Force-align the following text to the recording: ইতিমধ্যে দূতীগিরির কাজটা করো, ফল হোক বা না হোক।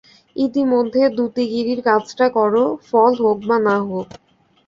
ইতিমধ্যে 0.35 1.01
দূতীগিরির 1.17 1.79
কাজটা 1.85 2.25
করো, 2.37 2.63
ফল 2.87 3.11
হোক 3.21 3.37
বা 3.47 3.57
না 3.67 3.75
হোক। 3.81 4.07